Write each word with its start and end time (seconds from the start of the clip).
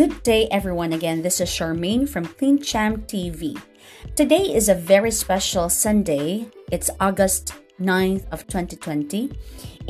Good 0.00 0.22
day, 0.22 0.48
everyone. 0.50 0.94
Again, 0.94 1.20
this 1.20 1.42
is 1.42 1.50
Charmaine 1.50 2.08
from 2.08 2.24
Clean 2.24 2.58
Cham 2.58 3.02
TV. 3.02 3.60
Today 4.16 4.48
is 4.48 4.70
a 4.70 4.74
very 4.74 5.10
special 5.10 5.68
Sunday. 5.68 6.48
It's 6.72 6.88
August 7.00 7.52
9th 7.78 8.24
of 8.32 8.46
2020. 8.46 9.30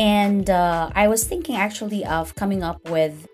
And 0.01 0.51
uh, 0.51 0.91
I 0.97 1.07
was 1.07 1.23
thinking 1.23 1.55
actually 1.55 2.05
of 2.05 2.35
coming 2.35 2.65
up 2.65 2.91
with 2.91 3.29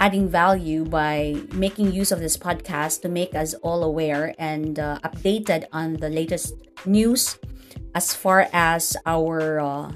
adding 0.00 0.28
value 0.28 0.84
by 0.84 1.40
making 1.54 1.92
use 1.92 2.12
of 2.12 2.20
this 2.20 2.36
podcast 2.36 3.00
to 3.00 3.08
make 3.08 3.34
us 3.34 3.54
all 3.64 3.82
aware 3.82 4.34
and 4.38 4.78
uh, 4.78 4.98
updated 5.04 5.64
on 5.72 5.94
the 5.94 6.10
latest 6.10 6.52
news 6.84 7.38
as 7.94 8.12
far 8.12 8.50
as 8.52 8.98
our 9.06 9.60
uh, 9.60 9.90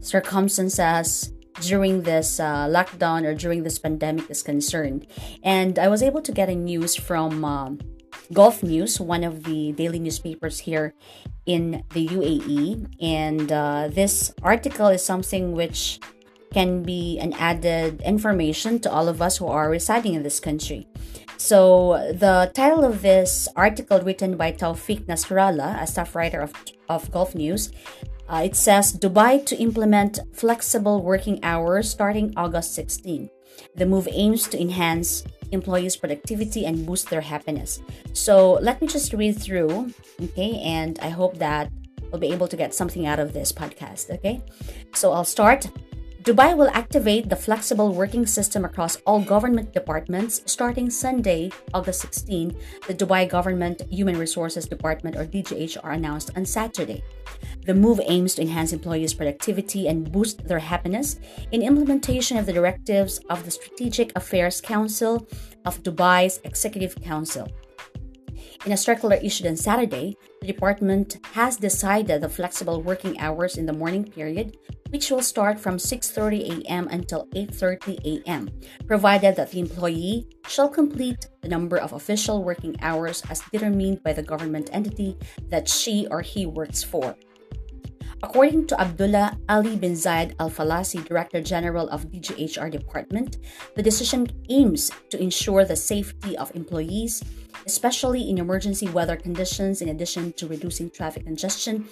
circumstances 0.00 1.32
during 1.60 2.02
this 2.02 2.40
uh, 2.40 2.66
lockdown 2.66 3.24
or 3.24 3.34
during 3.34 3.62
this 3.62 3.78
pandemic 3.78 4.30
is 4.30 4.42
concerned. 4.42 5.06
And 5.42 5.78
I 5.78 5.88
was 5.88 6.02
able 6.02 6.22
to 6.22 6.32
get 6.32 6.48
a 6.48 6.54
news 6.54 6.96
from 6.96 7.44
um, 7.44 7.78
Gulf 8.32 8.62
News, 8.62 9.00
one 9.00 9.24
of 9.24 9.44
the 9.44 9.72
daily 9.72 9.98
newspapers 9.98 10.60
here 10.60 10.94
in 11.46 11.84
the 11.92 12.08
UAE. 12.08 12.94
And 13.00 13.52
uh, 13.52 13.88
this 13.90 14.32
article 14.42 14.88
is 14.88 15.04
something 15.04 15.52
which 15.52 16.00
can 16.52 16.82
be 16.82 17.18
an 17.18 17.32
added 17.34 18.00
information 18.02 18.78
to 18.78 18.90
all 18.90 19.08
of 19.08 19.20
us 19.20 19.38
who 19.38 19.46
are 19.46 19.68
residing 19.68 20.14
in 20.14 20.22
this 20.22 20.38
country. 20.38 20.86
So, 21.36 21.98
the 22.14 22.50
title 22.54 22.84
of 22.84 23.02
this 23.02 23.48
article, 23.56 24.00
written 24.00 24.36
by 24.36 24.52
Taufik 24.52 25.06
Nasrallah, 25.06 25.82
a 25.82 25.86
staff 25.86 26.14
writer 26.14 26.40
of, 26.40 26.54
of 26.88 27.10
Gulf 27.10 27.34
News, 27.34 27.72
uh, 28.28 28.42
it 28.44 28.56
says 28.56 28.92
Dubai 28.92 29.44
to 29.46 29.56
implement 29.56 30.20
flexible 30.32 31.02
working 31.02 31.38
hours 31.42 31.90
starting 31.90 32.32
August 32.36 32.74
16. 32.74 33.30
The 33.76 33.86
move 33.86 34.08
aims 34.10 34.48
to 34.48 34.60
enhance 34.60 35.24
employees' 35.52 35.96
productivity 35.96 36.66
and 36.66 36.86
boost 36.86 37.10
their 37.10 37.20
happiness. 37.20 37.80
So 38.12 38.54
let 38.54 38.80
me 38.80 38.88
just 38.88 39.12
read 39.12 39.38
through, 39.38 39.92
okay, 40.22 40.60
and 40.64 40.98
I 41.00 41.08
hope 41.08 41.38
that 41.38 41.70
we'll 42.10 42.20
be 42.20 42.32
able 42.32 42.48
to 42.48 42.56
get 42.56 42.74
something 42.74 43.06
out 43.06 43.18
of 43.18 43.32
this 43.32 43.52
podcast, 43.52 44.10
okay? 44.10 44.42
So 44.94 45.12
I'll 45.12 45.24
start. 45.24 45.68
Dubai 46.24 46.56
will 46.56 46.70
activate 46.72 47.28
the 47.28 47.36
flexible 47.36 47.92
working 47.92 48.24
system 48.24 48.64
across 48.64 48.96
all 49.04 49.20
government 49.20 49.74
departments 49.74 50.40
starting 50.46 50.88
Sunday, 50.88 51.52
August 51.74 52.00
16. 52.00 52.56
The 52.86 52.94
Dubai 52.94 53.28
Government 53.28 53.82
Human 53.90 54.16
Resources 54.16 54.64
Department, 54.64 55.16
or 55.16 55.26
DGHR, 55.26 55.92
announced 55.92 56.30
on 56.34 56.46
Saturday. 56.46 57.04
The 57.66 57.74
move 57.74 58.00
aims 58.08 58.36
to 58.36 58.40
enhance 58.40 58.72
employees' 58.72 59.12
productivity 59.12 59.86
and 59.86 60.10
boost 60.10 60.48
their 60.48 60.60
happiness 60.60 61.20
in 61.52 61.60
implementation 61.60 62.38
of 62.38 62.46
the 62.46 62.54
directives 62.54 63.20
of 63.28 63.44
the 63.44 63.50
Strategic 63.50 64.16
Affairs 64.16 64.62
Council 64.62 65.28
of 65.66 65.82
Dubai's 65.82 66.40
Executive 66.44 66.96
Council. 67.02 67.52
In 68.66 68.72
a 68.72 68.76
circular 68.76 69.16
issued 69.16 69.46
on 69.46 69.56
Saturday, 69.56 70.16
the 70.40 70.46
department 70.46 71.18
has 71.32 71.56
decided 71.56 72.20
the 72.20 72.28
flexible 72.28 72.82
working 72.82 73.18
hours 73.20 73.56
in 73.56 73.66
the 73.66 73.72
morning 73.72 74.04
period, 74.04 74.56
which 74.90 75.10
will 75.10 75.22
start 75.22 75.58
from 75.58 75.76
6:30 75.76 76.64
a.m. 76.64 76.88
until 76.88 77.26
8:30 77.34 78.00
a.m., 78.04 78.48
provided 78.86 79.36
that 79.36 79.50
the 79.50 79.60
employee 79.60 80.26
shall 80.48 80.68
complete 80.68 81.26
the 81.42 81.48
number 81.48 81.76
of 81.76 81.92
official 81.92 82.44
working 82.44 82.76
hours 82.80 83.22
as 83.28 83.42
determined 83.52 84.02
by 84.02 84.12
the 84.12 84.22
government 84.22 84.70
entity 84.72 85.16
that 85.48 85.68
she 85.68 86.06
or 86.10 86.22
he 86.22 86.46
works 86.46 86.82
for. 86.82 87.16
According 88.24 88.72
to 88.72 88.80
Abdullah 88.80 89.36
Ali 89.52 89.76
bin 89.76 89.92
Zayed 89.92 90.32
Al 90.40 90.48
Falasi, 90.48 91.04
Director 91.04 91.44
General 91.44 91.92
of 91.92 92.08
DGHR 92.08 92.72
Department, 92.72 93.36
the 93.76 93.82
decision 93.84 94.32
aims 94.48 94.88
to 95.12 95.20
ensure 95.20 95.66
the 95.68 95.76
safety 95.76 96.32
of 96.38 96.48
employees, 96.56 97.20
especially 97.66 98.24
in 98.30 98.38
emergency 98.38 98.88
weather 98.88 99.14
conditions, 99.14 99.82
in 99.82 99.90
addition 99.90 100.32
to 100.40 100.48
reducing 100.48 100.88
traffic 100.88 101.28
congestion 101.28 101.84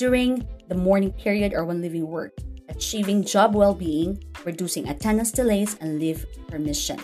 during 0.00 0.48
the 0.72 0.74
morning 0.74 1.12
period 1.12 1.52
or 1.52 1.68
when 1.68 1.82
leaving 1.82 2.08
work, 2.08 2.32
achieving 2.70 3.22
job 3.22 3.54
well 3.54 3.74
being, 3.74 4.24
reducing 4.46 4.88
attendance 4.88 5.32
delays, 5.32 5.76
and 5.84 6.00
leave 6.00 6.24
permission. 6.48 6.96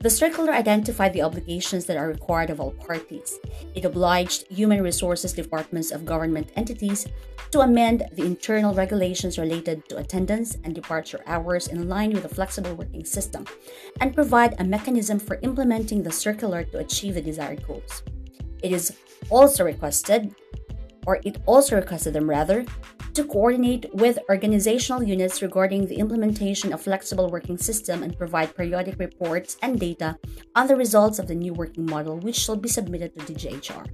The 0.00 0.10
circular 0.10 0.52
identified 0.52 1.12
the 1.12 1.22
obligations 1.22 1.84
that 1.86 1.96
are 1.96 2.06
required 2.06 2.50
of 2.50 2.60
all 2.60 2.70
parties. 2.70 3.40
It 3.74 3.84
obliged 3.84 4.46
human 4.46 4.80
resources 4.80 5.32
departments 5.32 5.90
of 5.90 6.04
government 6.04 6.52
entities 6.54 7.08
to 7.50 7.60
amend 7.60 8.04
the 8.12 8.24
internal 8.24 8.72
regulations 8.72 9.38
related 9.38 9.88
to 9.88 9.96
attendance 9.96 10.56
and 10.62 10.72
departure 10.72 11.24
hours 11.26 11.66
in 11.66 11.88
line 11.88 12.12
with 12.12 12.22
the 12.22 12.28
flexible 12.28 12.74
working 12.74 13.04
system 13.04 13.44
and 14.00 14.14
provide 14.14 14.54
a 14.60 14.64
mechanism 14.64 15.18
for 15.18 15.40
implementing 15.42 16.04
the 16.04 16.12
circular 16.12 16.62
to 16.62 16.78
achieve 16.78 17.14
the 17.14 17.22
desired 17.22 17.66
goals. 17.66 18.04
It 18.62 18.70
is 18.70 18.96
also 19.30 19.64
requested, 19.64 20.32
or 21.08 21.18
it 21.24 21.38
also 21.44 21.74
requested 21.74 22.12
them 22.12 22.30
rather, 22.30 22.64
to 23.14 23.24
coordinate 23.24 23.86
with 23.94 24.18
organizational 24.28 25.02
units 25.02 25.42
regarding 25.42 25.86
the 25.86 25.96
implementation 25.96 26.72
of 26.72 26.80
flexible 26.80 27.30
working 27.30 27.58
system 27.58 28.02
and 28.02 28.16
provide 28.16 28.56
periodic 28.56 28.98
reports 28.98 29.56
and 29.62 29.78
data 29.80 30.18
on 30.54 30.66
the 30.66 30.76
results 30.76 31.18
of 31.18 31.28
the 31.28 31.34
new 31.34 31.52
working 31.52 31.86
model 31.86 32.18
which 32.18 32.36
shall 32.36 32.56
be 32.56 32.68
submitted 32.68 33.16
to 33.18 33.24
DGHR. 33.24 33.86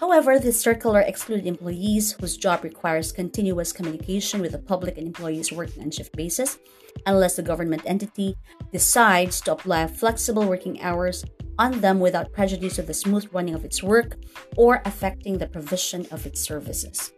However, 0.00 0.38
this 0.38 0.60
circular 0.60 1.00
excluded 1.00 1.46
employees 1.46 2.12
whose 2.20 2.36
job 2.36 2.64
requires 2.64 3.12
continuous 3.12 3.72
communication 3.72 4.40
with 4.40 4.52
the 4.52 4.58
public 4.58 4.98
and 4.98 5.06
employees 5.06 5.52
working 5.52 5.82
on 5.82 5.90
shift 5.90 6.14
basis, 6.14 6.58
unless 7.06 7.36
the 7.36 7.42
government 7.42 7.82
entity 7.86 8.36
decides 8.72 9.40
to 9.42 9.52
apply 9.52 9.86
flexible 9.86 10.46
working 10.46 10.80
hours 10.82 11.24
on 11.58 11.80
them 11.80 11.98
without 11.98 12.32
prejudice 12.32 12.78
of 12.78 12.86
the 12.86 12.94
smooth 12.94 13.26
running 13.32 13.54
of 13.54 13.64
its 13.64 13.82
work 13.82 14.16
or 14.56 14.82
affecting 14.84 15.38
the 15.38 15.46
provision 15.46 16.06
of 16.10 16.26
its 16.26 16.40
services. 16.40 17.12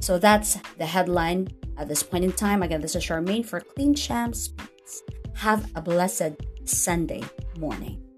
So 0.00 0.18
that's 0.18 0.58
the 0.78 0.86
headline 0.86 1.48
at 1.76 1.88
this 1.88 2.02
point 2.02 2.24
in 2.24 2.32
time. 2.32 2.62
Again, 2.62 2.80
this 2.80 2.94
is 2.94 3.04
Charmaine 3.04 3.44
for 3.44 3.60
Clean 3.60 3.94
Cham 3.94 4.32
Speaks. 4.32 5.02
Have 5.34 5.70
a 5.74 5.80
blessed 5.82 6.32
Sunday 6.64 7.22
morning. 7.58 8.09